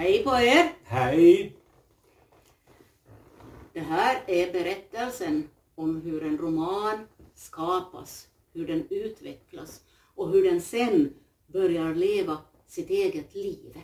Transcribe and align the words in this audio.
Hej 0.00 0.24
på 0.24 0.30
er! 0.30 0.72
Hej! 0.84 1.56
Det 3.72 3.80
här 3.80 4.22
är 4.26 4.52
berättelsen 4.52 5.48
om 5.74 6.00
hur 6.00 6.24
en 6.24 6.38
roman 6.38 7.06
skapas, 7.34 8.28
hur 8.52 8.66
den 8.66 8.86
utvecklas 8.90 9.84
och 10.14 10.30
hur 10.30 10.44
den 10.44 10.60
sen 10.60 11.14
börjar 11.46 11.94
leva 11.94 12.38
sitt 12.66 12.90
eget 12.90 13.34
liv. 13.34 13.78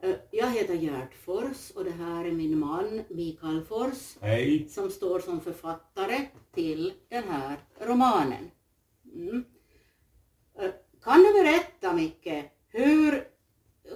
Eh, 0.00 0.14
Jag 0.30 0.50
heter 0.50 0.74
Gerd 0.74 1.14
Fors 1.14 1.70
och 1.70 1.84
det 1.84 1.90
här 1.90 2.24
är 2.24 2.32
min 2.32 2.58
man 2.58 3.04
Mikael 3.08 3.64
Fors 3.64 4.16
Hej! 4.20 4.68
som 4.68 4.90
står 4.90 5.20
som 5.20 5.40
författare 5.40 6.26
till 6.54 6.92
den 7.08 7.24
här 7.24 7.56
romanen. 7.80 8.50
Mm. 9.14 9.44
Eh, 10.58 10.70
Kan 11.02 11.22
du 11.22 11.32
berätta 11.32 11.92
Micke, 11.92 12.44
hur 12.68 13.35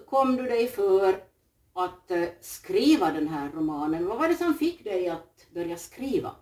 kom 0.07 0.37
du 0.37 0.43
dig 0.43 0.67
för 0.67 1.15
att 1.73 2.11
eh, 2.11 2.25
skriva 2.41 3.13
den 3.13 3.29
här 3.29 3.51
romanen? 3.55 4.07
Vad 4.07 4.19
var 4.19 4.29
det 4.29 4.35
som 4.35 4.55
fick 4.55 4.85
dig 4.85 5.09
att 5.09 5.47
börja 5.55 5.77
skriva? 5.77 6.35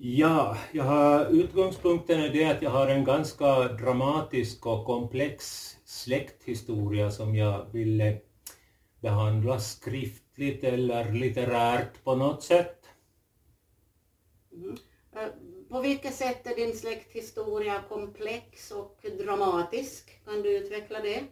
Ja, 0.00 0.56
jag 0.72 0.84
har, 0.84 1.26
utgångspunkten 1.26 2.20
är 2.20 2.28
det 2.28 2.44
att 2.44 2.62
jag 2.62 2.70
har 2.70 2.88
en 2.88 3.04
ganska 3.04 3.68
dramatisk 3.68 4.66
och 4.66 4.86
komplex 4.86 5.44
släkthistoria 5.84 7.10
som 7.10 7.34
jag 7.36 7.72
ville 7.72 8.20
behandla 9.00 9.60
skriftligt 9.60 10.64
eller 10.64 11.12
litterärt 11.12 12.04
på 12.04 12.14
något 12.14 12.42
sätt. 12.42 12.86
Mm. 14.52 14.76
Eh, 15.12 15.28
På 15.68 15.80
vilket 15.80 16.14
sätt 16.14 16.46
är 16.46 16.56
din 16.56 16.76
släkthistoria 16.76 17.82
komplex 17.88 18.70
och 18.70 19.04
dramatisk? 19.18 20.24
Kan 20.24 20.42
du 20.42 20.56
utveckla 20.56 21.00
det? 21.00 21.24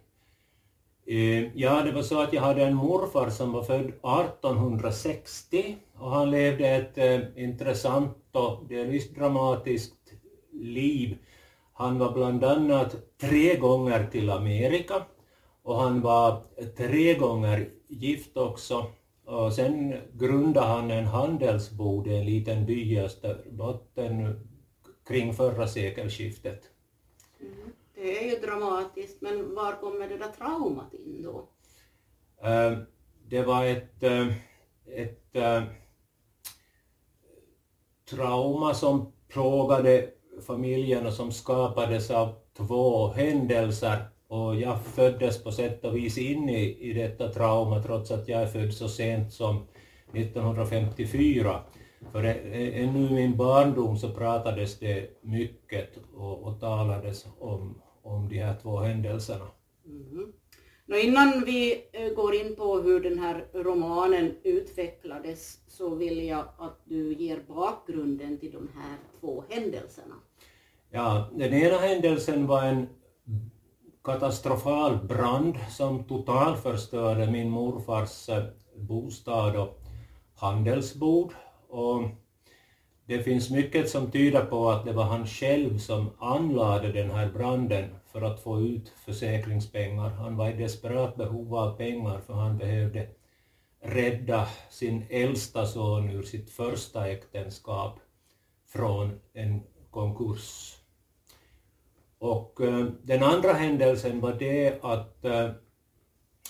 Eh, 1.08 1.56
ja, 1.58 1.82
det 1.82 1.92
var 1.92 2.02
så 2.02 2.20
att 2.20 2.32
jag 2.32 2.42
hade 2.42 2.64
en 2.64 2.74
morfar 2.74 3.30
som 3.30 3.52
var 3.52 3.62
född 3.62 3.86
1860 3.86 5.76
och 5.98 6.10
han 6.10 6.30
levde 6.30 6.68
ett 6.68 6.98
eh, 6.98 7.44
intressant 7.44 8.16
och 8.32 8.68
delvis 8.68 9.14
dramatiskt 9.14 10.12
liv. 10.52 11.18
Han 11.72 11.98
var 11.98 12.12
bland 12.12 12.44
annat 12.44 12.96
tre 13.20 13.56
gånger 13.56 14.06
till 14.06 14.30
Amerika 14.30 15.02
och 15.62 15.80
han 15.80 16.00
var 16.00 16.42
tre 16.76 17.14
gånger 17.14 17.68
gift 17.88 18.36
också. 18.36 18.86
Och 19.24 19.52
sen 19.52 19.94
grundade 20.12 20.66
han 20.66 20.90
en 20.90 21.06
handelsbod 21.06 22.06
i 22.06 22.16
en 22.16 22.26
liten 22.26 22.66
by 22.66 22.92
i 22.92 23.00
Österbotten 23.00 24.40
kring 25.08 25.34
förra 25.34 25.66
sekelskiftet. 25.66 26.60
Mm. 27.40 27.72
Det 27.98 28.24
är 28.24 28.30
ju 28.30 28.46
dramatiskt, 28.46 29.22
men 29.22 29.54
var 29.54 29.72
kommer 29.80 30.08
det 30.08 30.16
där 30.16 30.28
traumat 30.28 30.94
in 30.94 31.22
då? 31.22 31.48
Uh, 32.48 32.78
Det 33.28 33.42
var 33.42 33.64
ett, 33.64 34.02
uh, 34.02 34.32
ett 34.86 35.36
uh, 35.36 35.62
trauma 38.10 38.74
som 38.74 39.12
plågade 39.28 40.10
familjen 40.46 41.06
och 41.06 41.12
som 41.12 41.32
skapades 41.32 42.10
av 42.10 42.34
två 42.56 43.08
händelser 43.08 43.98
och 44.28 44.56
jag 44.56 44.82
föddes 44.82 45.44
på 45.44 45.52
sätt 45.52 45.84
och 45.84 45.96
vis 45.96 46.18
in 46.18 46.48
i, 46.48 46.90
i 46.90 46.92
detta 46.92 47.28
trauma 47.28 47.82
trots 47.82 48.10
att 48.10 48.28
jag 48.28 48.42
är 48.42 48.46
född 48.46 48.74
så 48.74 48.88
sent 48.88 49.32
som 49.32 49.66
1954. 50.12 51.60
För 52.12 52.24
ännu 52.24 53.08
i 53.08 53.12
min 53.12 53.36
barndom 53.36 53.96
så 53.96 54.10
pratades 54.10 54.78
det 54.78 55.22
mycket 55.22 55.90
och, 56.14 56.42
och 56.42 56.60
talades 56.60 57.26
om, 57.38 57.82
om 58.06 58.28
de 58.28 58.38
här 58.38 58.56
två 58.62 58.76
händelserna. 58.76 59.46
Mhm. 59.84 60.32
Nå, 60.88 60.96
innan 60.96 61.42
vi 61.46 61.88
eh, 61.92 62.12
går 62.14 62.34
in 62.34 62.56
på 62.56 62.78
hur 62.78 63.00
den 63.00 63.18
här 63.18 63.48
romanen 63.52 64.34
utvecklades 64.42 65.58
så 65.66 65.94
vill 65.94 66.26
jag 66.26 66.44
att 66.58 66.80
du 66.84 67.14
ger 67.14 67.40
bakgrunden 67.48 68.38
till 68.38 68.52
de 68.52 68.68
här 68.74 68.96
två 69.20 69.44
händelserna. 69.48 70.14
Ja, 70.90 71.30
den 71.34 71.54
ena 71.54 71.78
händelsen 71.78 72.46
var 72.46 72.62
en 72.62 72.88
katastrofal 74.04 75.06
brand 75.06 75.56
som 75.70 76.04
totalförstörde 76.04 77.30
min 77.30 77.50
morfars 77.50 78.28
eh, 78.28 78.44
bostad 78.76 79.56
och 79.56 79.78
handelsbord. 80.34 81.32
Och 81.68 82.02
det 83.06 83.22
finns 83.22 83.50
mycket 83.50 83.90
som 83.90 84.10
tyder 84.10 84.44
på 84.44 84.70
att 84.70 84.84
det 84.84 84.92
var 84.92 85.04
han 85.04 85.26
själv 85.26 85.78
som 85.78 86.10
anlade 86.18 86.92
den 86.92 87.10
här 87.10 87.32
branden 87.32 87.94
för 88.12 88.22
att 88.22 88.40
få 88.40 88.60
ut 88.60 88.92
försäkringspengar. 89.04 90.10
Han 90.10 90.36
var 90.36 90.48
i 90.48 90.52
desperat 90.52 91.16
behov 91.16 91.54
av 91.56 91.76
pengar 91.76 92.20
för 92.26 92.34
han 92.34 92.58
behövde 92.58 93.08
rädda 93.80 94.48
sin 94.70 95.04
äldsta 95.10 95.66
son 95.66 96.10
ur 96.10 96.22
sitt 96.22 96.50
första 96.50 97.08
äktenskap 97.08 97.98
från 98.66 99.20
en 99.32 99.62
konkurs. 99.90 100.76
Och 102.18 102.60
eh, 102.60 102.86
den 103.02 103.22
andra 103.22 103.52
händelsen 103.52 104.20
var 104.20 104.32
det 104.32 104.78
att 104.84 105.24
eh, 105.24 105.50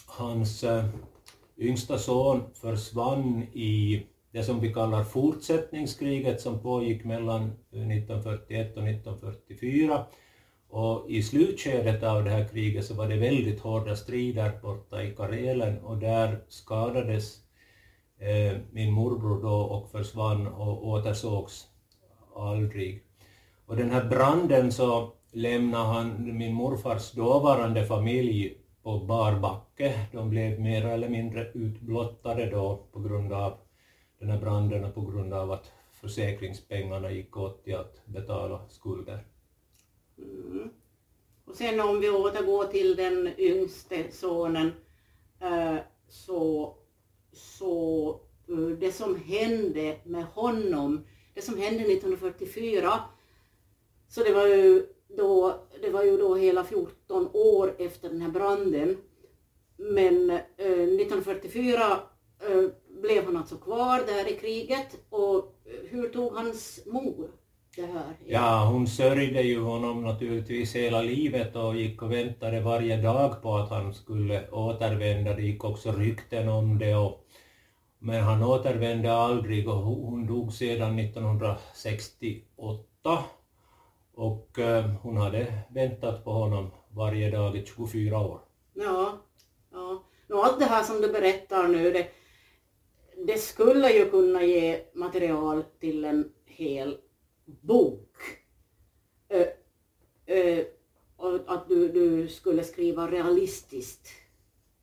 hans 0.06 0.64
eh, 0.64 0.84
yngsta 1.58 1.98
son 1.98 2.42
försvann 2.54 3.42
i 3.52 4.06
det 4.32 4.42
som 4.42 4.60
vi 4.60 4.72
kallar 4.72 5.04
fortsättningskriget 5.04 6.40
som 6.40 6.58
pågick 6.58 7.04
mellan 7.04 7.42
1941 7.70 8.76
och 8.76 8.88
1944. 8.88 10.04
Och 10.68 11.10
i 11.10 11.22
slutskedet 11.22 12.02
av 12.02 12.24
det 12.24 12.30
här 12.30 12.48
kriget 12.48 12.84
så 12.84 12.94
var 12.94 13.08
det 13.08 13.16
väldigt 13.16 13.60
hårda 13.60 13.96
strider 13.96 14.52
borta 14.62 15.02
i 15.02 15.14
Karelen 15.14 15.78
och 15.78 15.96
där 15.96 16.38
skadades 16.48 17.36
eh, 18.18 18.58
min 18.72 18.92
morbror 18.92 19.42
då 19.42 19.54
och 19.54 19.90
försvann 19.90 20.46
och 20.46 20.86
återsågs 20.86 21.66
aldrig. 22.36 23.02
Och 23.66 23.76
den 23.76 23.90
här 23.90 24.04
branden 24.04 24.72
så 24.72 25.12
lämnade 25.32 25.84
han 25.84 26.36
min 26.38 26.54
morfars 26.54 27.12
dåvarande 27.12 27.86
familj 27.86 28.56
på 28.82 28.98
bar 28.98 29.40
backe. 29.40 30.06
De 30.12 30.30
blev 30.30 30.60
mer 30.60 30.86
eller 30.86 31.08
mindre 31.08 31.50
utblottade 31.54 32.50
då 32.50 32.86
på 32.92 33.00
grund 33.00 33.32
av 33.32 33.54
den 34.18 34.30
här 34.30 34.38
branden 34.38 34.92
på 34.92 35.00
grund 35.00 35.34
av 35.34 35.52
att 35.52 35.72
försäkringspengarna 36.00 37.10
gick 37.10 37.36
åt 37.36 37.64
till 37.64 37.76
att 37.76 38.06
betala 38.06 38.68
skulder. 38.68 39.24
Mm. 40.18 40.70
Och 41.44 41.56
sen 41.56 41.80
om 41.80 42.00
vi 42.00 42.10
återgår 42.10 42.64
till 42.64 42.96
den 42.96 43.30
yngste 43.38 44.04
sonen 44.10 44.72
eh, 45.40 45.76
så, 46.08 46.74
så 47.32 48.08
eh, 48.48 48.78
det 48.78 48.92
som 48.92 49.16
hände 49.16 49.96
med 50.04 50.24
honom, 50.24 51.06
det 51.34 51.42
som 51.42 51.58
hände 51.58 51.82
1944, 51.82 53.00
så 54.08 54.22
det 54.22 54.32
var 54.32 54.46
ju 54.46 54.86
då, 55.08 55.60
det 55.82 55.90
var 55.90 56.04
ju 56.04 56.16
då 56.16 56.34
hela 56.34 56.64
14 56.64 57.28
år 57.32 57.74
efter 57.78 58.08
den 58.08 58.20
här 58.20 58.30
branden. 58.30 58.96
Men 59.76 60.30
eh, 60.30 60.38
1944 60.56 62.00
blev 63.02 63.24
han 63.24 63.36
alltså 63.36 63.56
kvar 63.56 64.06
där 64.06 64.32
i 64.32 64.36
kriget 64.36 64.96
och 65.10 65.36
eh, 65.64 65.90
hur 65.90 66.08
tog 66.08 66.32
hans 66.32 66.80
mor 66.86 67.30
det 67.76 67.86
här? 67.86 68.16
Ja, 68.26 68.64
hon 68.64 68.86
sörjde 68.86 69.42
ju 69.42 69.60
honom 69.60 70.04
naturligtvis 70.04 70.76
hela 70.76 71.02
livet 71.02 71.56
och 71.56 71.76
gick 71.76 72.02
och 72.02 72.12
väntade 72.12 72.60
varje 72.60 72.96
dag 72.96 73.42
på 73.42 73.56
att 73.56 73.70
han 73.70 73.94
skulle 73.94 74.50
återvända. 74.50 75.34
Det 75.34 75.42
gick 75.42 75.64
också 75.64 75.92
rykten 75.92 76.48
om 76.48 76.78
det. 76.78 76.94
Och, 76.94 77.26
men 77.98 78.22
han 78.22 78.42
återvände 78.42 79.12
aldrig 79.12 79.68
och 79.68 79.76
hon 79.76 80.16
hon 80.26 80.26
dog 80.26 80.52
sedan 80.52 80.98
1968. 80.98 83.24
Och 84.14 84.58
eh, 84.58 84.84
hon 85.02 85.16
hade 85.16 85.52
väntat 85.68 86.24
på 86.24 86.30
honom 86.30 86.70
varje 86.88 87.30
dag 87.30 87.56
i 87.56 87.66
24 87.66 88.18
år. 88.18 88.40
Ja, 88.74 89.18
ja. 89.72 90.02
Och 90.28 90.44
allt 90.44 90.58
det 90.58 90.64
här 90.64 90.82
som 90.82 91.00
du 91.00 91.12
berättar 91.12 91.68
nu, 91.68 91.92
det, 91.92 92.06
det 93.26 93.38
skulle 93.38 93.92
ju 93.92 94.10
kunna 94.10 94.42
ge 94.44 94.80
material 94.94 95.64
till 95.80 96.04
en 96.04 96.32
hel 96.46 96.98
bok. 97.46 98.16
Eh, 99.28 99.40
eh, 99.40 99.46
ö, 100.26 100.64
ö, 101.18 101.38
att 101.46 101.68
du, 101.68 101.88
du 101.88 102.28
skulle 102.28 102.64
skriva 102.64 103.10
realistiskt. 103.10 104.08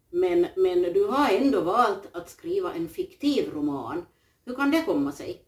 Men, 0.10 0.48
men 0.56 0.82
du 0.82 1.06
har 1.06 1.30
ändå 1.30 1.62
valt 1.62 2.10
att 2.12 2.30
skriva 2.30 2.74
en 2.74 2.90
fiktiv 2.90 3.54
roman. 3.54 4.06
Hur 4.46 4.56
kan 4.56 4.72
det 4.72 4.84
komma 4.86 5.12
sig? 5.12 5.42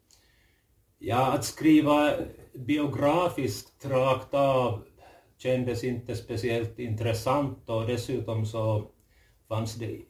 Ja, 0.98 1.34
att 1.34 1.46
skriva 1.46 2.14
biografiskt 2.54 3.86
rakt 3.86 4.34
av 4.34 4.82
kändes 5.38 5.84
inte 5.84 6.16
speciellt 6.16 6.80
intressant 6.80 7.70
och 7.70 7.88
dessutom 7.88 8.46
så 8.46 8.92
fanns 9.48 9.76
det 9.76 10.02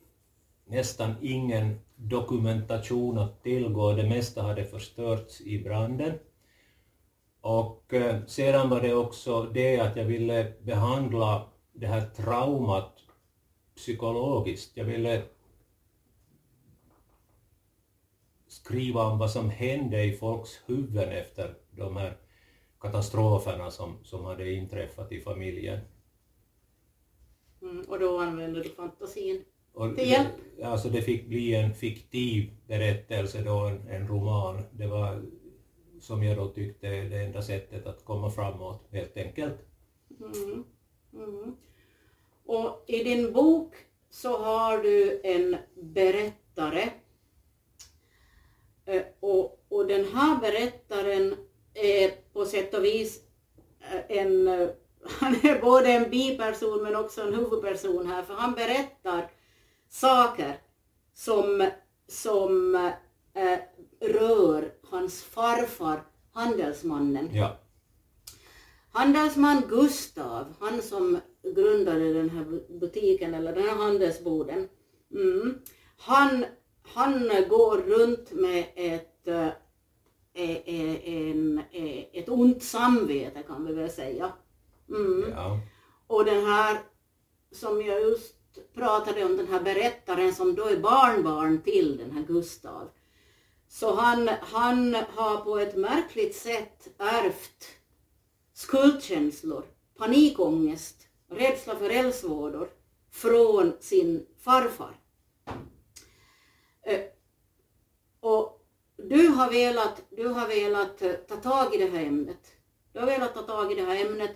nästan 0.65 1.15
ingen 1.21 1.79
dokumentation 1.95 3.17
att 3.17 3.43
tillgå. 3.43 3.93
Det 3.93 4.09
mesta 4.09 4.41
hade 4.41 4.65
förstörts 4.65 5.41
i 5.41 5.63
branden. 5.63 6.13
Och 7.41 7.93
eh, 7.93 8.25
sedan 8.25 8.69
var 8.69 8.81
det 8.81 8.93
också 8.93 9.43
det 9.43 9.79
att 9.79 9.95
jag 9.95 10.05
ville 10.05 10.53
behandla 10.61 11.49
det 11.73 11.87
här 11.87 12.09
traumat 12.15 12.99
psykologiskt. 13.75 14.77
Jag 14.77 14.85
ville 14.85 15.23
skriva 18.47 19.03
om 19.03 19.17
vad 19.17 19.31
som 19.31 19.49
hände 19.49 20.03
i 20.03 20.17
folks 20.17 20.61
huvuden 20.65 21.09
efter 21.09 21.55
de 21.71 21.97
här 21.97 22.17
katastroferna 22.79 23.71
som, 23.71 23.97
som 24.03 24.25
hade 24.25 24.51
inträffat 24.51 25.11
i 25.11 25.21
familjen. 25.21 25.79
Mm, 27.61 27.85
och 27.89 27.99
då 27.99 28.19
använde 28.19 28.63
du 28.63 28.69
fantasin 28.69 29.45
och 29.75 29.95
till 29.95 30.09
hjälp? 30.09 30.27
Alltså 30.63 30.89
det 30.89 31.01
fick 31.01 31.27
bli 31.27 31.55
en 31.55 31.73
fiktiv 31.73 32.51
berättelse 32.67 33.41
då, 33.41 33.59
en, 33.59 33.87
en 33.87 34.07
roman. 34.07 34.63
Det 34.71 34.87
var 34.87 35.21
som 35.99 36.23
jag 36.23 36.37
då 36.37 36.47
tyckte 36.47 36.87
det 36.87 37.17
enda 37.17 37.41
sättet 37.41 37.85
att 37.85 38.05
komma 38.05 38.31
framåt 38.31 38.87
helt 38.91 39.17
enkelt. 39.17 39.57
Mm. 40.19 40.63
Mm. 41.13 41.55
Och 42.45 42.83
i 42.87 43.03
din 43.03 43.33
bok 43.33 43.75
så 44.09 44.37
har 44.37 44.77
du 44.77 45.21
en 45.23 45.57
berättare. 45.75 46.89
Eh, 48.85 49.01
Och, 49.19 49.65
och 49.69 49.87
den 49.87 50.05
här 50.05 50.39
berättaren 50.41 51.35
är 51.73 52.11
på 52.33 52.45
sätt 52.45 52.73
och 52.73 52.83
vis 52.85 53.21
eh, 53.79 54.17
en, 54.17 54.47
han 55.19 55.33
är 55.33 55.61
både 55.61 55.91
en 55.91 56.09
biperson 56.09 56.83
men 56.83 56.95
också 56.95 57.21
en 57.21 57.33
huvudperson 57.35 58.07
här 58.07 58.23
för 58.23 58.33
han 58.33 58.53
berättar 58.53 59.31
saker 59.89 60.57
som, 61.13 61.69
som 62.07 62.75
eh, 63.33 63.59
rör 64.01 64.73
hans 64.89 65.23
farfar, 65.23 66.03
handelsmannen. 66.31 67.29
Ja, 67.35 67.57
Handelsman 68.91 69.61
Gustav, 69.69 70.53
han 70.59 70.81
som 70.81 71.19
grundade 71.55 72.13
den 72.13 72.29
här 72.29 72.43
bu- 72.43 72.79
butiken 72.79 73.33
eller 73.33 73.55
den 73.55 73.63
här 73.63 73.75
handelsboden, 73.75 74.69
mm, 75.11 75.59
han, 75.97 76.45
han 76.83 77.29
går 77.49 77.77
runt 77.77 78.31
med 78.31 78.65
ett, 78.75 79.27
eh, 79.27 79.47
eh, 80.33 80.57
eh, 80.57 81.09
en, 81.09 81.61
eh, 81.71 82.05
ett 82.13 82.29
ont 82.29 82.63
samvete 82.63 83.43
kan 83.43 83.65
vi 83.65 83.73
väl 83.73 83.89
säga. 83.89 84.33
Mm. 84.89 85.29
ja, 85.31 85.59
Och 86.07 86.25
den 86.25 86.45
här, 86.45 86.77
som 87.51 87.81
jag 87.81 88.01
just 88.01 88.35
pratade 88.73 89.25
om, 89.25 89.37
den 89.37 89.47
här 89.47 89.61
berättaren 89.61 90.35
som 90.35 90.55
då 90.55 90.65
är 90.65 90.77
barnbarn 90.77 91.61
till 91.61 91.97
den 91.97 92.11
här 92.11 92.23
Gustav. 92.23 92.89
Så 93.67 93.95
han, 93.95 94.27
han 94.27 94.95
har 94.95 95.37
på 95.37 95.57
ett 95.57 95.75
märkligt 95.75 96.35
sätt 96.35 96.87
ärvt 96.97 97.65
skuldkänslor, 98.53 99.65
panikångest, 99.97 101.07
rädsla 101.29 101.75
för 101.75 101.89
eldsvådor 101.89 102.69
från 103.11 103.73
sin 103.79 104.25
farfar. 104.39 104.99
Eh, 106.83 107.01
och 108.19 108.65
du 108.97 109.27
har 109.27 109.51
velat, 109.51 110.01
du 110.09 110.27
har 110.27 110.47
velat 110.47 111.01
eh, 111.01 111.13
ta 111.13 111.35
tag 111.35 111.75
i 111.75 111.77
det 111.77 111.89
här 111.89 112.05
ämnet. 112.05 112.51
Du 112.93 112.99
har 112.99 113.05
velat 113.05 113.33
ta 113.33 113.41
tag 113.41 113.71
i 113.71 113.75
det 113.75 113.85
här 113.85 114.05
ämnet 114.05 114.31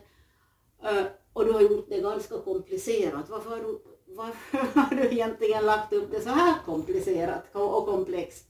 eh, 0.83 1.06
och 1.33 1.45
du 1.45 1.51
har 1.51 1.62
gjort 1.62 1.89
det 1.89 2.00
ganska 2.01 2.38
komplicerat. 2.38 3.30
Varför 3.30 3.50
har 3.50 3.60
du, 3.60 3.81
varför 4.18 4.80
har 4.80 4.96
du 4.96 5.12
egentligen 5.12 5.66
lagt 5.66 5.94
upp 5.94 6.12
det 6.12 6.22
så 6.22 6.30
här 6.30 6.56
komplicerat 6.66 7.56
och 7.56 7.86
komplext? 7.86 8.46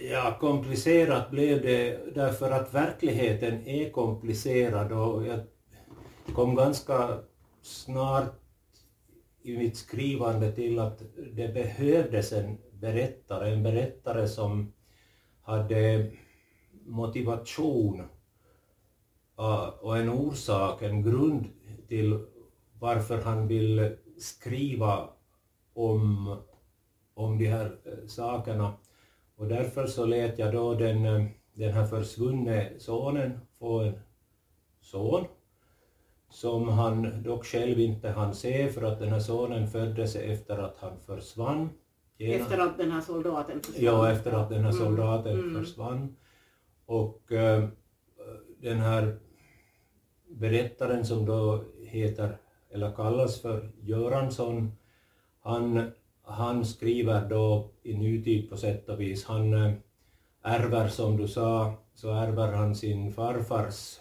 Ja, 0.00 0.36
komplicerat 0.40 1.30
blev 1.30 1.62
det 1.62 2.14
därför 2.14 2.50
att 2.50 2.74
verkligheten 2.74 3.66
är 3.66 3.90
komplicerad 3.90 4.92
och 4.92 5.26
jag 5.26 5.40
kom 6.34 6.54
ganska 6.54 7.18
snart 7.62 8.40
i 9.42 9.58
mitt 9.58 9.76
skrivande 9.76 10.52
till 10.52 10.78
att 10.78 11.02
det 11.32 11.54
behövdes 11.54 12.32
en 12.32 12.58
berättare, 12.72 13.52
en 13.52 13.62
berättare 13.62 14.28
som 14.28 14.72
hade 15.42 16.10
motivation 16.86 18.02
och 19.80 19.98
en 19.98 20.08
orsak, 20.08 20.82
en 20.82 21.02
grund 21.02 21.44
till 21.88 22.26
varför 22.80 23.22
han 23.22 23.48
vill 23.48 23.96
skriva 24.18 25.08
om, 25.74 26.36
om 27.14 27.38
de 27.38 27.46
här 27.46 27.78
eh, 27.84 28.06
sakerna. 28.06 28.72
Och 29.36 29.46
därför 29.46 29.86
så 29.86 30.04
lät 30.06 30.38
jag 30.38 30.52
då 30.52 30.74
den, 30.74 31.04
eh, 31.04 31.24
den 31.54 31.72
här 31.72 31.86
försvunne 31.86 32.70
sonen 32.78 33.40
få 33.58 33.80
en 33.80 33.98
son 34.80 35.24
som 36.30 36.68
han 36.68 37.22
dock 37.22 37.44
själv 37.44 37.80
inte 37.80 38.08
hann 38.10 38.34
se 38.34 38.68
för 38.72 38.82
att 38.82 38.98
den 39.00 39.08
här 39.08 39.20
sonen 39.20 39.68
föddes 39.68 40.16
efter 40.16 40.58
att 40.58 40.76
han 40.78 41.00
försvann. 41.00 41.70
Genom- 42.18 42.40
Efter 42.42 42.58
att 42.58 42.78
den 42.78 42.90
här 42.90 43.00
soldaten 43.00 43.60
försvann? 43.60 43.84
Ja, 43.84 44.10
efter 44.12 44.32
att 44.32 44.48
den 44.48 44.64
här 44.64 44.70
Mm, 44.72 44.84
soldaten 44.86 45.32
mm. 45.40 45.54
försvann. 45.64 46.16
Och 46.86 47.32
eh, 47.32 47.68
den 48.60 48.78
här 48.78 49.18
berättaren 50.28 51.04
som 51.06 51.26
då 51.26 51.64
heter, 51.84 52.38
eller 52.70 52.92
kallas 52.92 53.40
för 53.40 53.70
Göransson, 53.80 54.72
han, 55.40 55.90
han 56.22 56.64
skriver 56.64 57.28
då 57.28 57.70
i 57.82 57.96
nutid 57.96 58.50
på 58.50 58.56
sätt 58.56 58.88
och 58.88 59.00
vis. 59.00 59.24
Han 59.24 59.54
eh, 59.54 59.72
ärver, 60.42 60.88
som 60.88 61.16
du 61.16 61.28
sa, 61.28 61.74
så 61.94 62.10
ärver 62.10 62.52
han 62.52 62.74
sin 62.74 63.12
farfars 63.12 63.98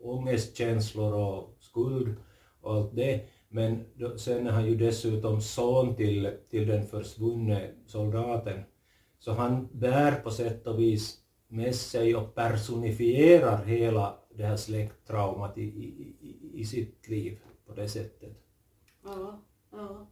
ångestkänslor 0.00 1.14
och 1.14 1.56
skuld 1.60 2.16
och 2.60 2.74
allt 2.74 2.96
det. 2.96 3.20
Men 3.48 3.84
då, 3.94 4.18
sen 4.18 4.46
är 4.46 4.50
han 4.50 4.66
ju 4.66 4.76
dessutom 4.76 5.40
son 5.40 5.96
till, 5.96 6.30
till 6.50 6.66
den 6.66 6.86
försvunne 6.86 7.70
soldaten. 7.86 8.60
Så 9.18 9.32
han 9.32 9.68
bär 9.72 10.12
på 10.12 10.30
sätt 10.30 10.66
och 10.66 10.80
vis 10.80 11.18
med 11.48 11.74
sig 11.74 12.16
och 12.16 12.34
personifierar 12.34 13.64
hela 13.64 14.18
det 14.34 14.44
här 14.44 14.56
släkttraumat 14.56 15.58
i, 15.58 15.62
i, 15.62 16.16
i, 16.20 16.60
i 16.60 16.64
sitt 16.64 17.08
liv 17.08 17.38
på 17.66 17.74
det 17.74 17.88
sättet. 17.88 18.32
Ja, 19.04 19.42
ja. 19.72 20.06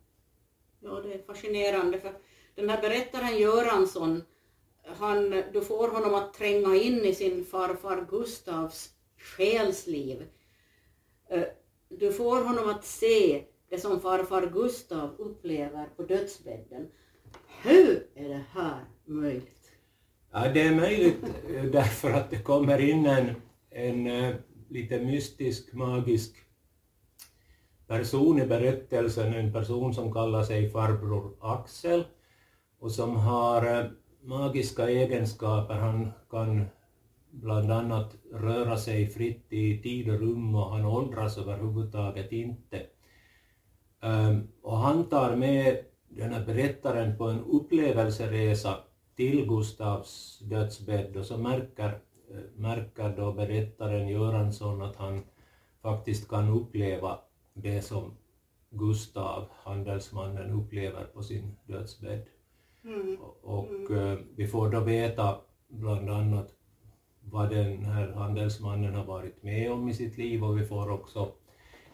ja, 0.81 1.01
det 1.01 1.15
är 1.15 1.23
fascinerande 1.23 2.01
för 2.01 2.13
den 2.55 2.71
här 2.71 2.81
berättaren 2.83 3.39
Göransson, 3.39 4.23
han, 4.85 5.31
du 5.53 5.61
får 5.61 5.89
honom 5.89 6.15
att 6.15 6.35
tränga 6.35 6.75
in 6.77 7.05
i 7.05 7.15
sin 7.15 7.45
farfar 7.45 8.07
Gustavs 8.11 8.91
själsliv. 9.17 10.27
Eh, 11.31 11.45
Du 11.89 12.13
får 12.13 12.45
honom 12.45 12.71
att 12.71 12.85
se 12.85 13.45
det 13.71 13.79
som 13.81 14.01
farfar 14.01 14.47
Gustav 14.47 15.15
upplever 15.19 15.87
på 15.97 16.03
dödsbädden. 16.03 16.89
Hur 17.63 18.07
är 18.15 18.29
det 18.29 18.45
här 18.53 18.85
möjligt? 19.05 19.71
Ja, 20.33 20.49
det 20.55 20.61
är 20.63 20.75
möjligt 20.75 21.25
eh, 21.55 21.65
därför 21.65 22.11
att 22.11 22.31
det 22.31 22.43
kommer 22.43 22.79
in 22.79 23.07
en, 23.07 23.35
en 23.71 24.07
eh, 24.07 24.35
lite 24.69 25.01
mystisk, 25.01 25.73
magisk 25.73 26.37
person 27.87 28.39
i 28.39 28.47
berättelsen, 28.47 29.35
en 29.35 29.53
person 29.53 29.95
som 29.95 30.13
kallar 30.13 30.43
sig 30.43 30.71
farbror 30.71 31.37
Axel 31.41 32.05
och 32.79 32.93
som 32.93 33.17
har 33.17 33.67
eh, 33.67 33.87
magiska 34.23 34.89
egenskaper. 34.89 35.75
Han 35.75 36.13
kan 36.31 36.65
bland 37.31 37.73
annat 37.73 38.17
röra 38.33 38.77
sig 38.77 39.07
fritt 39.07 39.53
i 39.53 39.83
tid 39.83 40.11
och 40.11 40.21
rum 40.21 40.55
och 40.55 40.71
han 40.71 40.85
åldras 40.85 41.39
överhuvudtaget 41.39 42.33
inte. 42.33 42.83
Ehm, 44.01 44.49
och 44.63 44.77
han 44.77 45.09
tar 45.09 45.37
med 45.37 45.85
den 46.09 46.33
här 46.33 46.47
berättaren 46.47 47.19
på 47.19 47.25
en 47.25 47.45
upplevelseresa 47.45 48.77
till 49.17 49.49
Gustavs 49.49 50.39
dödsbädd 50.39 51.17
och 51.17 51.27
så 51.27 51.39
märker, 51.39 52.01
eh, 52.31 52.41
märker 52.57 53.17
då 53.17 53.33
berättaren 53.33 54.09
Göransson 54.09 54.83
att 54.83 54.97
han 54.97 55.23
faktiskt 55.83 56.29
kan 56.29 56.49
uppleva 56.49 57.19
det 57.55 57.83
som 57.83 58.17
Gustav, 58.71 59.49
handelsmannen, 59.51 60.51
upplever 60.51 61.05
på 61.05 61.23
sin 61.23 61.57
dödsbädd. 61.67 62.23
Mm. 62.85 63.17
Och 63.43 63.91
eh, 63.91 64.19
vi 64.37 64.47
får 64.47 64.71
då 64.71 64.81
veta 64.81 65.41
bland 65.69 66.11
annat 66.11 66.55
vad 67.21 67.51
den 67.51 67.85
här 67.85 68.13
handelsmannen 68.13 68.95
har 68.95 69.05
varit 69.05 69.43
med 69.43 69.73
om 69.73 69.89
i 69.89 69.95
sitt 69.95 70.19
liv 70.19 70.45
och 70.45 70.59
vi 70.59 70.67
får 70.67 70.91
också, 70.91 71.33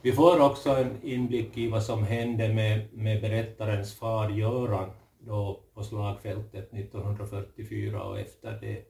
vi 0.02 0.12
får 0.12 0.40
också 0.40 0.70
en 0.70 1.02
inblick 1.02 1.58
i 1.58 1.68
vad 1.68 1.82
som 1.82 2.02
hände 2.02 2.54
med, 2.54 2.92
med 2.92 3.20
berättarens 3.20 3.94
far 3.94 4.30
Göran 4.30 4.90
då 5.18 5.60
på 5.74 5.82
slagfältet 5.82 6.72
1944 6.72 8.02
och 8.02 8.18
efter 8.18 8.60
det. 8.60 8.84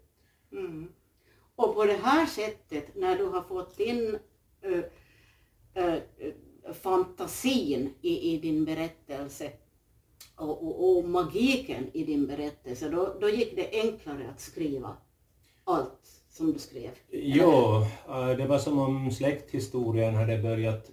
Mm. 0.53 0.89
Och 1.57 1.75
på 1.75 1.85
det 1.85 1.99
här 2.03 2.27
sättet, 2.27 2.95
när 2.95 3.19
du 3.19 3.25
har 3.25 3.43
fått 3.43 3.81
in 3.81 4.19
ö, 4.63 4.83
ö, 5.75 6.01
fantasin 6.75 7.95
i, 8.03 8.35
i 8.35 8.39
din 8.39 8.65
berättelse 8.65 9.53
och, 10.37 10.67
och, 10.67 10.99
och 10.99 11.05
magiken 11.09 11.91
i 11.93 12.05
din 12.05 12.27
berättelse, 12.27 12.89
då, 12.89 13.17
då 13.21 13.29
gick 13.29 13.57
det 13.57 13.71
enklare 13.83 14.31
att 14.31 14.41
skriva 14.41 14.97
allt 15.65 16.23
som 16.29 16.53
du 16.53 16.59
skrev. 16.59 16.91
Ja, 17.11 17.89
eh, 18.09 18.37
det 18.37 18.47
var 18.47 18.59
som 18.59 18.79
om 18.79 19.11
släkthistorien 19.11 20.15
hade 20.15 20.39
börjat 20.39 20.91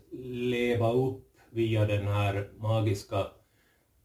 leva 0.52 0.94
upp 0.94 1.26
via 1.50 1.86
den 1.86 2.08
här 2.08 2.50
magiska 2.58 3.28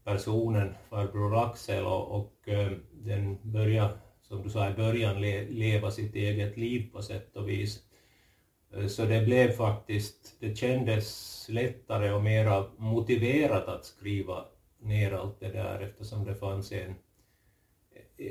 personen, 0.05 0.75
farbror 0.91 1.45
Axel, 1.45 1.85
och, 1.85 2.21
och 2.21 2.49
eh, 2.49 2.73
den 2.93 3.53
började, 3.53 3.99
som 4.23 4.43
du 4.43 4.51
sa 4.51 4.71
i 4.71 4.75
början, 4.75 5.21
le, 5.21 5.49
leva 5.49 5.91
sitt 5.91 6.15
eget 6.15 6.57
liv 6.57 6.91
på 6.93 7.03
sätt 7.03 7.37
och 7.37 7.49
vis. 7.49 7.83
Eh, 8.77 8.87
så 8.87 9.05
det 9.05 9.25
blev 9.25 9.53
faktiskt, 9.53 10.37
det 10.41 10.57
kändes 10.57 11.47
lättare 11.49 12.13
och 12.13 12.23
mera 12.23 12.65
motiverat 12.77 13.69
att 13.69 13.85
skriva 13.85 14.45
ner 14.81 15.13
allt 15.13 15.41
det 15.41 15.49
där 15.49 15.81
eftersom 15.81 16.25
det 16.25 16.35
fanns 16.35 16.73
en, 16.73 16.95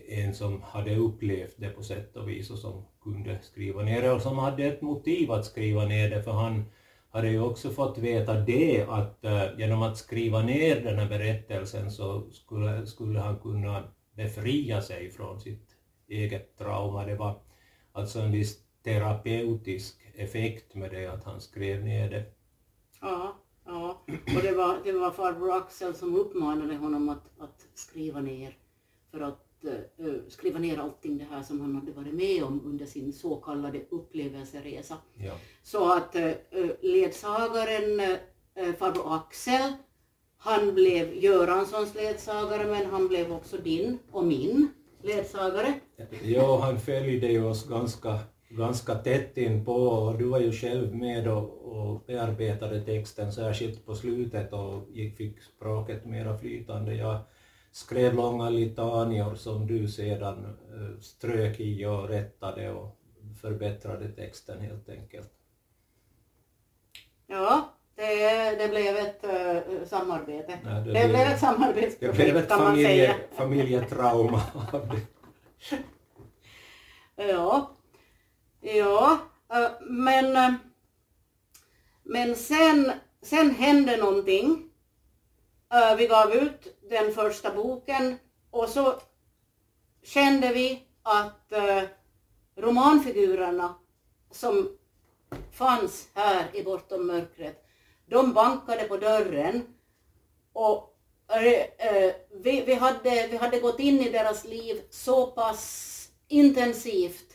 en 0.08 0.34
som 0.34 0.62
hade 0.62 0.96
upplevt 0.96 1.56
det 1.58 1.70
på 1.70 1.84
sätt 1.84 2.18
och 2.18 2.30
vis 2.30 2.52
och 2.52 2.60
som 2.60 2.86
kunde 3.04 3.40
skriva 3.42 3.82
ner 3.84 4.02
det 4.02 4.12
och 4.12 4.22
som 4.22 4.38
hade 4.38 4.66
ett 4.66 4.82
motiv 4.82 5.32
att 5.32 5.46
skriva 5.46 5.86
ner 5.86 6.10
det 6.10 6.24
för 6.24 6.32
han 6.32 6.66
hade 7.12 7.30
ju 7.30 7.42
också 7.42 7.70
fått 7.70 7.98
veta 7.98 8.34
det 8.34 8.86
att 8.90 9.26
eh, 9.26 9.44
genom 9.58 9.82
att 9.82 9.98
skriva 9.98 10.42
ner 10.42 10.82
den 10.82 11.00
här 11.00 11.10
berättelsen 11.10 11.92
så 11.92 12.32
skulle, 12.32 12.86
skulle 12.86 13.20
han 13.20 13.40
kunna 13.40 13.84
befria 14.16 14.82
sig 14.82 15.12
från 15.12 15.40
sitt 15.40 15.68
eget 16.08 16.58
trauma. 16.58 17.06
Det 17.06 17.16
var 17.16 17.42
alltså 17.92 18.20
en 18.20 18.32
viss 18.32 18.58
terapeutisk 18.90 19.96
effekt 20.16 20.76
med 20.76 20.92
det 20.92 21.06
att 21.06 21.24
han 21.24 21.42
skrev 21.42 21.84
ner 21.84 22.10
det. 22.10 22.24
Ja, 23.02 23.36
ja. 23.66 24.02
och 24.08 24.42
det 24.44 24.52
var, 24.52 24.78
det 24.84 24.92
var 24.92 25.12
farbror 25.12 25.58
Axel 25.58 25.96
som 25.96 26.16
uppmanade 26.16 26.76
honom 26.76 27.10
att, 27.10 27.40
att 27.40 27.68
skriva 27.74 28.22
ner 28.22 28.58
för 29.12 29.22
att 29.22 29.46
uh, 30.00 30.14
skriva 30.28 30.60
ner 30.60 30.78
allting 30.78 31.18
det 31.18 31.26
här 31.32 31.44
som 31.44 31.62
han 31.62 31.76
hade 31.76 31.92
varit 31.92 32.14
med 32.14 32.44
om 32.44 32.62
under 32.66 32.86
sin 32.86 33.14
så 33.14 33.36
kallade 33.36 33.82
upplevelseresa. 33.90 34.98
Ja. 35.18 35.34
Så 35.64 35.94
att 35.94 36.16
uh, 36.16 36.32
ledsagaren 36.82 38.00
uh, 38.00 38.76
farbror 38.76 39.16
Axel, 39.16 39.74
han 40.38 40.74
blev 40.74 41.14
Göranssons 41.14 41.96
ledsagare 41.96 42.66
men 42.68 42.86
han 42.86 43.08
blev 43.08 43.32
också 43.32 43.58
din 43.58 44.00
och 44.12 44.24
min 44.24 44.68
ledsagare. 45.04 45.74
Ja, 46.24 46.60
han 46.64 46.80
följde 46.80 47.28
ju 47.28 47.46
oss 47.46 47.68
ganska, 47.68 48.20
ganska 48.50 48.96
tätt 48.96 49.38
in 49.38 49.66
på 49.66 49.74
och 49.74 50.18
du 50.18 50.26
var 50.26 50.40
ju 50.40 50.52
själv 50.52 50.96
med 50.96 51.28
och, 51.28 51.60
och 51.66 52.04
bearbetade 52.06 52.82
texten 52.82 53.34
särskilt 53.34 53.86
på 53.86 53.96
slutet 53.96 54.54
och 54.54 54.90
gick, 54.90 55.18
fick 55.18 55.42
språket 55.42 56.06
mera 56.06 56.38
flytande. 56.38 56.96
Jag 56.96 57.20
skrev 57.72 58.14
långa 58.14 58.50
litanior 58.50 59.36
som 59.36 59.68
du 59.68 59.88
sedan 59.88 60.58
uh, 60.74 61.00
strök 61.00 61.60
i 61.60 61.86
och 61.86 62.08
rättade 62.10 62.72
och 62.72 62.96
förbättrade 63.42 64.10
texten 64.10 64.62
helt 64.62 64.90
enkelt. 64.90 65.30
Ja, 67.28 67.74
det, 67.96 68.56
det 68.58 68.68
blev 68.68 68.96
ett 68.96 69.24
uh, 69.24 69.86
samarbete. 69.86 70.60
Nej, 70.64 70.84
det, 70.84 70.94
det 70.94 71.08
blev 71.08 71.28
ett 71.28 71.40
samarbetsprojekt 71.40 72.18
det 72.18 72.24
blev 72.24 72.38
ett 72.38 72.50
kan 72.50 72.58
man 72.58 72.68
familje, 72.68 72.88
säga. 72.88 73.16
familjetrauma 73.32 74.42
av 74.72 74.88
det. 74.88 75.02
Ja, 77.16 77.79
ja, 78.62 79.20
eh, 79.54 79.72
men, 79.82 80.36
eh, 80.36 80.54
men 82.04 82.36
sen, 82.36 82.92
sen 83.22 83.56
hände 83.56 83.98
någonting. 83.98 84.70
Eh, 85.74 85.96
vi 85.96 86.08
gav 86.08 86.32
ut 86.32 86.80
den 86.90 87.14
första 87.14 87.54
boken 87.54 88.20
och 88.52 88.70
så 88.70 89.02
kände 90.04 90.54
vi 90.54 90.84
att 91.04 91.52
romanfigurerna 92.56 93.76
som 94.32 94.78
fanns 95.52 96.10
här 96.14 96.56
i 96.56 96.64
Bortom 96.64 97.08
mörkret, 97.08 97.66
de 98.06 98.34
bankade 98.34 98.84
på 98.84 98.98
dörren 98.98 99.74
och 100.54 100.96
vi, 102.30 102.64
vi, 102.66 102.74
hade, 102.74 103.28
vi 103.28 103.38
hade 103.38 103.60
gått 103.60 103.80
in 103.80 104.00
i 104.00 104.10
deras 104.10 104.46
liv 104.46 104.82
så 104.90 105.28
pass 105.28 106.10
intensivt 106.28 107.29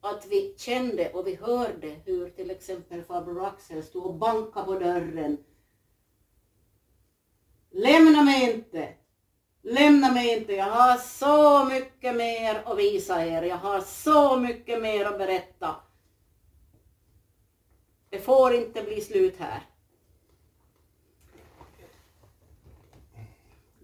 att 0.00 0.26
vi 0.26 0.54
kände 0.58 1.12
och 1.12 1.26
vi 1.26 1.34
hörde 1.34 1.88
hur 2.04 2.30
till 2.30 2.50
exempel 2.50 3.02
farbror 3.02 3.44
Axel 3.46 3.82
stod 3.82 4.06
och 4.06 4.14
bankade 4.14 4.66
på 4.66 4.78
dörren. 4.78 5.44
Lämna 7.70 8.22
mig 8.22 8.54
inte! 8.54 8.94
Lämna 9.62 10.12
mig 10.12 10.38
inte! 10.38 10.52
Jag 10.52 10.70
har 10.70 10.96
så 10.96 11.64
mycket 11.64 12.16
mer 12.16 12.62
att 12.64 12.78
visa 12.78 13.26
er. 13.26 13.42
Jag 13.42 13.56
har 13.56 13.80
så 13.80 14.36
mycket 14.36 14.82
mer 14.82 15.04
att 15.04 15.18
berätta. 15.18 15.76
Det 18.10 18.20
får 18.20 18.54
inte 18.54 18.82
bli 18.82 19.00
slut 19.00 19.36
här. 19.38 19.62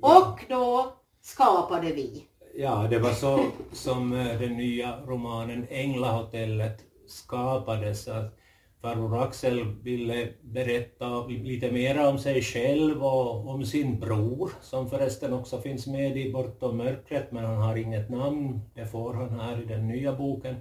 Och 0.01 0.45
då 0.49 0.97
skapade 1.21 1.93
vi. 1.93 2.29
Ja, 2.57 2.87
det 2.91 2.99
var 2.99 3.11
så 3.11 3.45
som 3.73 4.13
eh, 4.13 4.41
den 4.41 4.57
nya 4.57 5.01
romanen 5.07 5.67
Änglahotellet 5.71 6.85
skapades. 7.07 8.09
Att 8.09 8.39
farbror 8.83 9.23
Axel 9.23 9.65
ville 9.83 10.29
berätta 10.43 11.27
lite 11.27 11.73
mer 11.73 12.09
om 12.09 12.19
sig 12.19 12.43
själv 12.43 13.05
och 13.05 13.49
om 13.49 13.65
sin 13.65 14.01
bror, 14.01 14.51
som 14.63 14.91
förresten 14.91 15.33
också 15.33 15.61
finns 15.61 15.87
med 15.87 16.17
i 16.17 16.33
Bortom 16.33 16.77
mörkret, 16.77 17.33
men 17.33 17.45
han 17.45 17.57
har 17.57 17.77
inget 17.77 18.11
namn. 18.11 18.61
Det 18.75 18.87
får 18.87 19.15
han 19.15 19.41
här 19.41 19.63
i 19.63 19.65
den 19.65 19.89
nya 19.89 20.13
boken. 20.13 20.57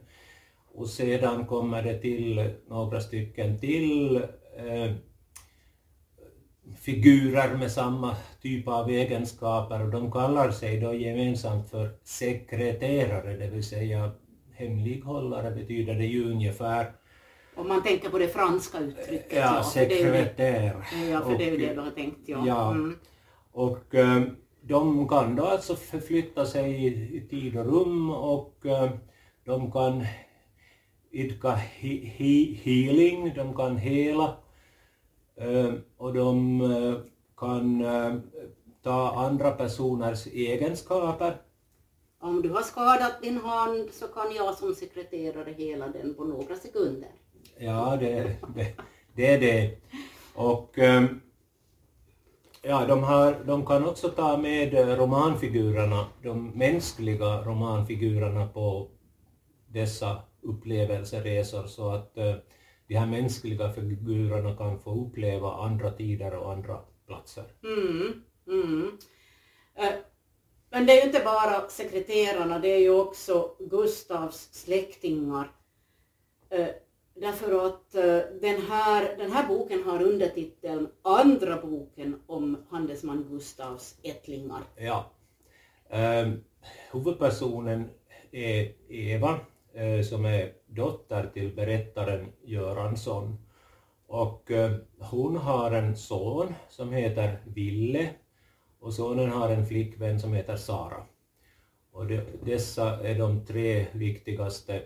Och 0.74 0.88
sedan 0.88 1.46
kommer 1.46 1.84
det 1.84 2.00
till 2.00 2.54
några 2.68 3.02
stycken 3.02 3.60
till 3.60 4.16
eh, 4.58 4.92
figurer 6.78 7.58
med 7.58 7.72
samma 7.72 8.16
typ 8.42 8.68
av 8.68 8.90
egenskaper 8.90 9.82
och 9.82 9.90
de 9.90 10.12
kallar 10.12 10.52
sig 10.52 10.80
då 10.80 10.94
gemensamt 10.94 11.70
för 11.70 11.90
sekreterare, 12.04 13.38
det 13.38 13.48
vill 13.48 13.64
säga 13.64 14.12
hemlighållare 14.54 15.52
betyder 15.52 15.94
det 15.94 16.06
ju 16.06 16.32
ungefär. 16.32 16.92
Om 17.56 17.68
man 17.68 17.84
tänker 17.84 18.10
på 18.10 18.18
det 18.18 18.28
franska 18.28 18.80
uttrycket. 18.80 19.34
Ja, 19.36 19.64
sekretär. 19.64 20.76
Ja, 21.12 21.22
för 21.22 21.38
det 21.38 21.48
är 21.48 21.52
ju 21.52 21.58
det 21.58 21.74
du 21.74 21.80
har 21.80 21.92
tänkt. 21.92 22.20
Ja. 22.26 22.44
Ja. 22.48 22.72
Mm. 22.72 22.98
Och 23.52 23.96
eh, 23.96 24.22
de 24.62 25.08
kan 25.08 25.36
då 25.36 25.46
alltså 25.46 25.76
förflytta 25.76 26.46
sig 26.46 26.86
i, 27.18 27.22
tid 27.30 27.58
och 27.58 27.66
rum 27.66 28.10
och 28.10 28.66
eh, 28.66 28.90
de 29.46 29.72
kan 29.72 30.06
idka 31.12 31.52
he, 31.52 31.88
he, 31.88 32.56
healing, 32.64 33.34
de 33.36 33.56
kan 33.56 33.78
hela 33.78 34.38
och 35.98 36.14
de 36.14 36.62
eh, 36.62 36.96
kan 37.38 37.86
eh, 37.86 38.16
ta 38.84 39.26
andra 39.26 39.52
personers 39.52 40.28
egenskaper. 40.28 41.42
Om 42.20 42.42
du 42.42 42.50
har 42.50 42.62
skadat 42.62 43.22
din 43.22 43.38
hand 43.38 43.90
så 43.92 44.08
kan 44.08 44.36
jag 44.36 44.56
som 44.56 44.76
sekreterare 44.76 45.52
hela 45.52 45.88
den 45.88 46.16
på 46.16 46.24
några 46.24 46.56
sekunder. 46.56 47.10
Ja, 47.58 47.98
det, 48.00 48.38
det, 48.56 48.76
det 49.16 49.28
är 49.28 49.40
det. 49.40 49.78
Och 50.36 50.80
ja, 52.64 52.86
de, 52.86 53.04
har, 53.04 53.44
de 53.46 53.66
kan 53.66 53.88
också 53.88 54.10
ta 54.10 54.38
med 54.38 54.74
eh, 54.74 54.98
romanfigurerna, 54.98 56.06
de 56.24 56.50
mänskliga 56.50 57.42
romanfigurerna 57.42 58.48
på 58.48 58.88
dessa 59.68 60.22
upplevelseresor 60.42 61.68
så 61.68 61.90
att 61.90 62.18
eh, 62.18 62.36
de 62.88 62.96
här 62.96 63.08
mänskliga 63.08 63.74
figurerna 63.74 64.58
kan 64.58 64.80
få 64.80 65.06
uppleva 65.06 65.54
andra 65.54 65.92
tider 65.92 66.36
och 66.36 66.52
andra 66.52 66.80
platser. 67.08 67.46
Mm, 67.64 68.24
mm. 68.48 68.98
Eh, 69.76 69.94
Men 70.70 70.86
det 70.86 70.94
är 70.94 71.02
ju 71.02 71.08
inte 71.08 71.26
bara 71.26 71.70
sekreterarna, 71.70 72.60
det 72.60 72.68
är 72.68 72.80
ju 72.80 72.90
också 72.90 73.56
Gustavs 73.60 74.50
släktingar. 74.52 75.52
Eh, 76.50 76.68
Därför 77.16 77.66
att 77.66 77.96
eh, 77.96 78.20
den 78.42 78.62
här, 78.62 79.18
den 79.18 79.32
här 79.32 79.48
boken 79.48 79.84
har 79.84 80.02
undertiteln 80.02 80.88
Andra 81.02 81.62
boken 81.62 82.22
om 82.28 82.66
handelsman 82.70 83.28
Gustavs 83.30 83.96
ättlingar. 84.04 84.62
Ja. 84.76 85.12
Um, 85.90 86.44
huvudpersonen 86.92 87.90
är 88.32 88.72
Eva 88.90 89.40
som 90.10 90.26
är 90.26 90.52
dotter 90.68 91.30
till 91.34 91.56
berättaren 91.56 92.32
Göransson. 92.44 93.38
Och 94.08 94.52
eh, 94.52 94.72
hon 95.00 95.38
har 95.38 95.72
en 95.72 95.96
son 95.98 96.54
som 96.70 96.92
heter 96.94 97.38
Ville 97.46 98.10
och 98.80 98.94
sonen 98.94 99.30
har 99.32 99.50
en 99.50 99.66
flickvän 99.68 100.20
som 100.20 100.34
heter 100.34 100.56
Sara. 100.56 101.04
Och 101.92 102.08
de, 102.08 102.22
dessa 102.44 103.08
är 103.08 103.20
de 103.20 103.46
tre 103.46 103.86
viktigaste, 103.92 104.82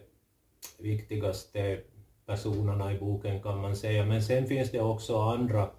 viktigaste 0.79 1.79
personerna 2.25 2.93
i 2.93 2.99
boken 2.99 3.41
kan 3.43 3.61
man 3.61 3.75
säga. 3.75 4.05
Men 4.05 4.23
sen 4.23 4.47
finns 4.47 4.71
det 4.71 4.81
också 4.81 5.17
andra. 5.17 5.69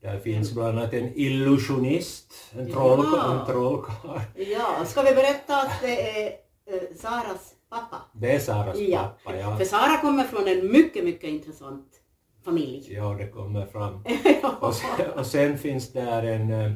Där 0.00 0.18
finns 0.18 0.54
bland 0.54 0.78
annat 0.78 0.92
en 0.92 1.12
illusionist, 1.14 2.32
en, 2.52 2.72
troll, 2.72 3.04
Ja. 3.12 3.40
en 3.40 3.46
trollkarl. 3.46 4.20
Ja, 4.36 4.84
ska 4.84 5.02
vi 5.02 5.14
berätta 5.14 5.56
att 5.62 5.80
det 5.82 6.22
är 6.22 6.26
eh, 6.66 6.96
Saras 6.96 7.54
pappa? 7.70 7.96
Det 8.12 8.32
är 8.32 8.38
Saras 8.38 8.78
Ja, 8.78 9.16
pappa, 9.24 9.36
ja. 9.36 9.56
för 9.56 9.64
Sara 9.64 10.00
kommer 10.00 10.24
från 10.24 10.48
en 10.48 10.72
mycket, 10.72 11.04
mycket 11.04 11.30
intressant 11.30 12.00
familj. 12.44 12.86
Ja, 12.94 13.14
det 13.14 13.28
kommer 13.28 13.66
fram. 13.66 14.04
Ja. 14.42 14.56
Och 14.60 14.74
sen, 14.74 15.10
och 15.10 15.26
sen 15.26 15.58
finns 15.58 15.92
där 15.92 16.22
en, 16.22 16.52
eh, 16.52 16.72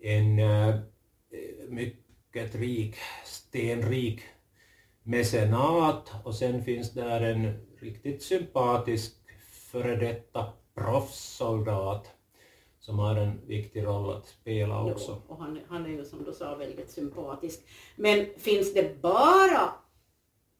en 0.00 0.38
äh, 0.38 0.74
mycket 1.68 2.54
rik, 2.54 2.96
stenrik 3.24 4.20
mecenat 5.02 6.12
och 6.24 6.34
sen 6.34 6.64
finns 6.64 6.92
där 6.92 7.20
en 7.20 7.66
riktigt 7.80 8.22
sympatisk 8.22 9.14
före 9.72 9.96
detta 9.96 10.52
proffssoldat 10.74 12.14
som 12.80 12.98
har 12.98 13.16
en 13.16 13.46
viktig 13.46 13.84
roll 13.84 14.16
att 14.16 14.26
spela 14.26 14.84
också. 14.84 15.22
Jo, 15.28 15.34
och 15.34 15.42
han, 15.42 15.60
han 15.68 15.86
är 15.86 15.90
ju 15.90 16.04
som 16.04 16.24
du 16.24 16.32
sa 16.32 16.54
väldigt 16.54 16.90
sympatisk. 16.90 17.60
Men 17.96 18.26
finns 18.36 18.74
det 18.74 19.02
bara 19.02 19.72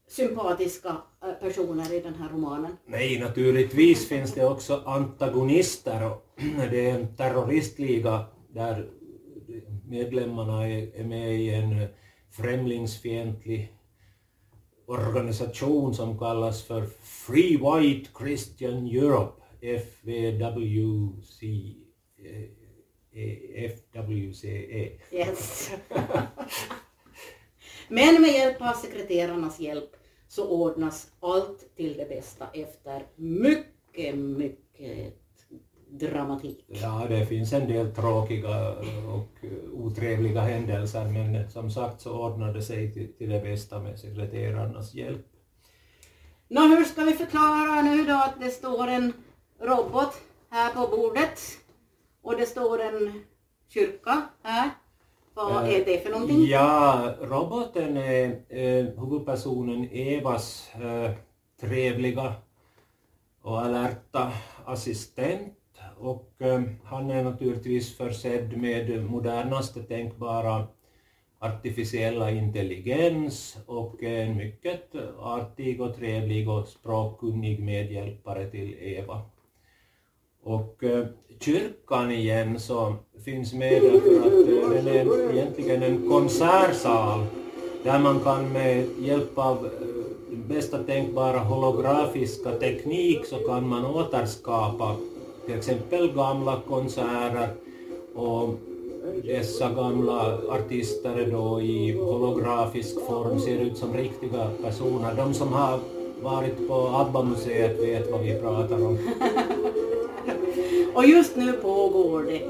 sympatiska 0.09 0.97
eh, 1.23 1.33
personer 1.33 1.95
i 1.95 2.01
den 2.01 2.15
här 2.15 2.29
romanen? 2.29 2.77
Nej, 2.87 3.21
naturligtvis 3.21 4.09
finns 4.09 4.35
det 4.35 4.45
också 4.45 4.83
antagonister. 4.87 6.07
Och 6.07 6.25
det 6.71 6.91
är 6.91 6.95
en 6.95 7.17
terroristliga 7.17 8.25
där 8.49 8.91
medlemmarna 9.89 10.69
är 10.69 11.05
med 11.05 11.41
i 11.41 11.55
en 11.55 11.87
främlingsfientlig 12.31 13.73
organisation 14.87 15.95
som 15.95 16.19
kallas 16.19 16.63
för 16.63 16.87
Free 17.03 17.57
White 17.57 18.11
Christian 18.19 18.87
Europe, 18.87 19.43
FWC. 19.61 21.45
FWCE. 23.69 24.99
Yes. 25.13 25.71
Men 27.89 28.23
med 28.23 28.31
hjälp 28.31 28.57
av 28.61 28.73
sekreterarnas 28.73 29.61
hjälp 29.61 29.91
så 30.29 30.49
ordnas 30.49 31.11
allt 31.21 31.77
till 31.77 31.97
det 31.97 32.09
bästa 32.09 32.47
efter 32.53 33.07
mycket, 33.17 34.15
mycket 34.15 35.15
dramatik. 35.91 36.65
Ja, 36.69 37.07
det 37.09 37.27
finns 37.27 37.53
en 37.53 37.69
del 37.69 37.95
tråkiga 37.95 38.71
och 39.09 39.45
otrevliga 39.73 40.41
händelser 40.41 41.05
men 41.05 41.51
som 41.51 41.71
sagt 41.71 42.01
så 42.01 42.27
ordnar 42.27 42.53
det 42.53 42.63
sig 42.63 42.93
till, 42.93 43.13
till 43.13 43.31
det 43.31 43.41
bästa 43.41 43.79
med 43.79 44.01
sekreterarnas 44.01 44.95
hjälp. 44.95 45.27
Nå, 46.49 46.61
hur 46.61 46.85
ska 46.85 47.05
vi 47.05 47.13
förklara 47.13 47.83
nu 47.83 48.05
då 48.05 48.15
att 48.15 48.41
det 48.41 48.51
står 48.51 48.89
en 48.89 49.13
robot 49.61 50.15
här 50.51 50.73
på 50.75 50.97
bordet 50.97 51.41
och 52.23 52.37
det 52.37 52.47
står 52.47 52.81
en 52.81 53.25
kyrka 53.69 54.23
här? 54.43 54.71
Vad 55.39 55.69
är 55.69 55.85
det 55.85 55.99
för 55.99 56.11
någonting? 56.11 56.47
Ja, 56.47 57.15
roboten 57.21 57.97
är 57.97 58.25
eh, 58.49 58.85
huvudpersonen 58.85 59.89
Evas 59.93 60.71
eh, 60.75 61.11
trevliga 61.61 62.35
och 63.43 63.61
alerta 63.61 64.33
assistent 64.65 65.55
och 65.99 66.33
eh, 66.39 66.63
han 66.85 67.11
är 67.11 67.25
naturligtvis 67.25 67.97
försedd 67.97 68.57
med 68.57 69.11
modernaste 69.11 69.83
tänkbara 69.83 70.67
artificiella 71.39 72.31
intelligens 72.31 73.59
och 73.67 74.03
en 74.03 74.37
mycket 74.37 74.95
artig 75.19 75.81
och 75.81 75.97
trevlig 75.97 76.49
och 76.49 76.69
språkkunnig 76.69 77.61
medhjälpare 77.61 78.51
till 78.51 78.75
Eva. 78.81 79.23
Och 80.45 80.85
eh, 80.85 81.07
kyrkan 81.41 82.11
igen 82.11 82.61
så 82.61 82.95
finns 83.25 83.53
med 83.53 83.83
därför 83.83 84.19
att 84.21 84.49
eh, 84.49 84.85
den 84.85 84.89
är 84.89 85.33
egentligen 85.33 85.83
en 85.83 86.09
konsertsal 86.09 87.27
där 87.85 87.99
man 87.99 88.21
kan 88.21 88.53
med 88.53 88.87
hjälp 88.99 89.39
av 89.39 89.67
eh, 89.67 90.39
bästa 90.49 90.79
tänkbara 90.79 91.39
holografiska 91.39 92.51
teknik 92.51 93.27
så 93.27 93.37
kan 93.37 93.69
man 93.69 93.87
återskapa 93.87 94.97
till 95.47 95.55
exempel 95.55 96.13
gamla 96.13 96.61
konserter 96.69 97.49
och 98.15 98.55
dessa 99.25 99.71
gamla 99.71 100.39
artister 100.49 101.29
då 101.33 101.61
i 101.61 101.93
holografisk 101.93 103.07
form 103.07 103.41
ser 103.41 103.61
ut 103.61 103.77
som 103.77 103.95
riktiga 103.95 104.51
personer. 104.63 105.15
De 105.17 105.35
som 105.35 105.53
har 105.53 105.81
varit 106.23 106.69
på 106.69 106.75
ABBA-museet 106.75 107.81
vet 107.81 108.11
vad 108.11 108.21
vi 108.21 108.35
pratar 108.35 108.87
om. 108.87 108.99
Och 110.99 111.07
just 111.07 111.37
nu 111.37 111.53
pågår 111.53 112.23
det 112.23 112.43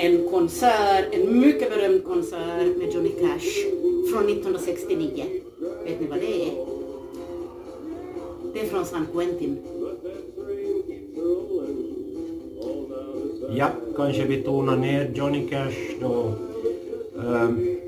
en 0.00 0.28
konsert, 0.30 1.14
en 1.14 1.40
mycket 1.40 1.70
berömd 1.70 2.04
konsert 2.04 2.76
med 2.76 2.94
Johnny 2.94 3.08
Cash 3.08 3.66
från 4.10 4.28
1969. 4.28 5.24
Vet 5.84 6.00
ni 6.00 6.06
vad 6.06 6.18
det 6.18 6.42
är? 6.42 6.50
Det 8.54 8.60
är 8.60 8.64
från 8.64 8.84
San 8.84 9.06
Quentin. 9.12 9.58
Ja, 13.56 13.68
kanske 13.96 14.26
vi 14.26 14.42
tonar 14.42 14.76
ner 14.76 15.12
Johnny 15.14 15.48
Cash 15.48 16.00
då. 16.00 16.34
Um, 17.14 17.78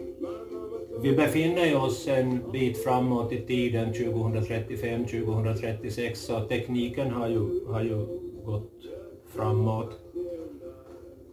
vi 1.03 1.13
befinner 1.13 1.77
oss 1.77 2.09
en 2.09 2.41
bit 2.53 2.85
framåt 2.85 3.33
i 3.33 3.41
tiden, 3.41 3.95
2035-2036, 3.95 6.15
så 6.15 6.41
tekniken 6.41 7.11
har 7.11 7.29
ju, 7.29 7.67
har 7.67 7.83
ju 7.83 8.07
gått 8.45 8.98
framåt. 9.29 9.99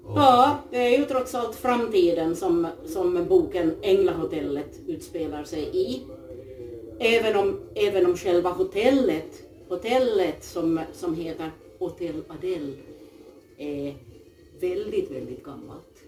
Och 0.04 0.18
ja, 0.18 0.58
det 0.72 0.78
är 0.78 1.00
ju 1.00 1.06
trots 1.06 1.36
allt 1.36 1.56
framtiden 1.56 2.36
som, 2.36 2.68
som 2.86 3.26
boken 3.30 3.74
Änglahotellet 3.82 4.80
utspelar 4.88 5.44
sig 5.44 5.70
i. 5.74 6.02
Även 7.00 7.36
om, 7.36 7.60
även 7.76 8.06
om 8.06 8.18
själva 8.18 8.50
hotellet, 8.50 9.44
hotellet 9.70 10.44
som, 10.44 10.80
som 10.94 11.16
heter 11.16 11.52
Hotel 11.80 12.24
Adele 12.28 12.74
är 13.58 13.94
väldigt, 14.60 15.12
väldigt 15.12 15.44
gammalt. 15.44 16.04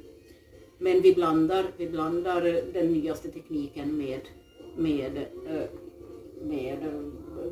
Men 0.77 1.01
vi 1.01 1.15
blandar, 1.15 1.65
vi 1.77 1.89
blandar 1.89 2.41
den 2.73 2.93
nyaste 2.93 3.31
tekniken 3.31 3.97
med, 3.97 4.21
med, 4.75 5.17
eh, 5.47 5.69
med 6.41 6.83
eh, 6.83 7.51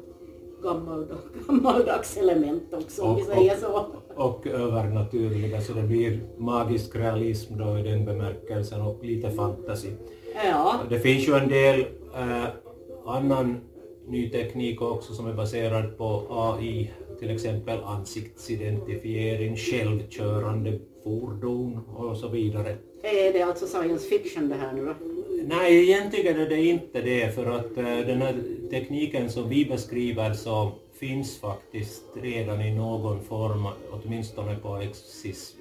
eh, 0.65 1.17
gammaldags 1.47 2.17
element 2.17 2.73
också, 2.73 3.01
om 3.01 3.15
vi 3.15 3.23
säger 3.23 3.55
så. 3.55 3.85
Och 4.15 4.47
övernaturliga, 4.47 5.61
så 5.61 5.73
det 5.73 5.83
blir 5.83 6.19
magisk 6.37 6.95
realism 6.95 7.57
då 7.57 7.79
i 7.79 7.81
den 7.81 8.05
bemärkelsen 8.05 8.81
och 8.81 9.05
lite 9.05 9.31
fantasi. 9.31 9.89
Ja. 10.45 10.75
Det 10.89 10.99
finns 10.99 11.27
ju 11.27 11.33
en 11.33 11.49
del 11.49 11.79
eh, 12.15 12.45
annan 13.05 13.57
ny 14.07 14.29
teknik 14.29 14.81
också 14.81 15.13
som 15.13 15.27
är 15.27 15.33
baserad 15.33 15.97
på 15.97 16.23
AI, 16.29 16.91
till 17.19 17.29
exempel 17.29 17.83
ansiktsidentifiering, 17.83 19.55
självkörande 19.55 20.79
fordon 21.03 21.79
och 21.95 22.17
så 22.17 22.27
vidare. 22.27 22.77
Är 23.03 23.33
det 23.33 23.41
alltså 23.41 23.65
science 23.65 24.09
fiction 24.09 24.49
det 24.49 24.55
här 24.55 24.73
nu 24.73 24.85
då? 24.85 24.93
Nej, 25.47 25.89
egentligen 25.89 26.39
är 26.39 26.49
det 26.49 26.65
inte 26.65 27.01
det, 27.01 27.35
för 27.35 27.45
att 27.45 27.77
uh, 27.77 28.07
den 28.07 28.21
här 28.21 28.35
tekniken 28.69 29.29
som 29.29 29.49
vi 29.49 29.65
beskriver 29.65 30.33
så 30.33 30.71
finns 30.99 31.39
faktiskt 31.39 32.03
redan 32.21 32.61
i 32.61 32.71
någon 32.71 33.23
form, 33.23 33.67
åtminstone 33.91 34.55
på 34.55 34.75
ex 34.77 34.99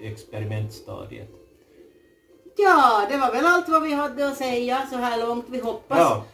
experimentstadiet. 0.02 1.28
Ja, 2.56 3.06
det 3.10 3.16
var 3.16 3.32
väl 3.32 3.46
allt 3.46 3.68
vad 3.68 3.82
vi 3.82 3.92
hade 3.92 4.28
att 4.28 4.36
säga 4.36 4.86
så 4.90 4.96
här 4.96 5.26
långt. 5.26 5.44
Vi 5.48 5.60
hoppas 5.60 5.98
ja. 5.98 6.24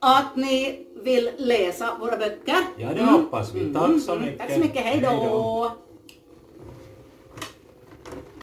att 0.00 0.36
ni 0.36 0.86
vill 1.02 1.30
läsa 1.36 1.96
våra 2.00 2.16
böcker. 2.16 2.62
Ja, 2.76 2.88
det 2.94 3.02
hoppas 3.02 3.54
vi. 3.54 3.74
Tack 3.74 4.00
så 4.00 4.14
mycket. 4.14 4.38
Tack 4.38 4.52
så 4.52 4.60
mycket. 4.60 4.82
Hej 4.82 5.00
då. 5.00 5.72